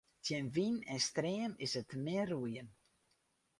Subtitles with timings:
[0.23, 2.69] Tsjin wyn en stream is 't min roeien.